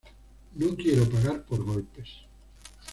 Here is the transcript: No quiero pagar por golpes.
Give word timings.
No 0.55 0.75
quiero 0.75 1.07
pagar 1.07 1.43
por 1.45 1.63
golpes. 1.63 2.25